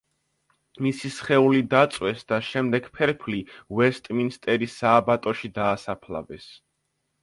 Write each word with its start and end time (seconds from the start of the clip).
მისი 0.85 1.11
სხეული 1.17 1.61
დაწვეს 1.75 2.25
და 2.33 2.41
შემდეგ 2.49 2.89
ფერფლი 2.97 3.45
უესტმინსტერის 3.79 4.83
სააბატოში 4.83 5.57
დაასაფლავეს. 5.63 6.55